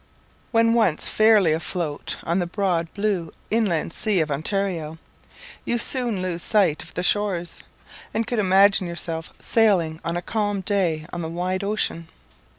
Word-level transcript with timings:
When 0.49 0.73
once 0.73 1.07
fairly 1.07 1.53
afloat 1.53 2.17
on 2.23 2.39
the 2.39 2.47
broad 2.47 2.91
blue 2.95 3.31
inland 3.51 3.93
sea 3.93 4.19
of 4.19 4.31
Ontario, 4.31 4.97
you 5.63 5.77
soon 5.77 6.23
lose 6.23 6.41
sight 6.41 6.81
of 6.81 6.95
the 6.95 7.03
shores, 7.03 7.61
and 8.11 8.25
could 8.25 8.39
imagine 8.39 8.87
yourself 8.87 9.29
sailing 9.39 10.01
on 10.03 10.17
a 10.17 10.23
calm 10.23 10.61
day 10.61 11.05
on 11.13 11.21
the 11.21 11.29
wide 11.29 11.63
ocean. 11.63 12.07